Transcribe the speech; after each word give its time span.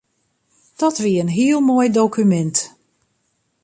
Dat 0.79 0.97
wie 1.03 1.19
in 1.23 1.27
heel 1.37 1.61
moai 1.67 1.89
dokumint. 1.95 2.57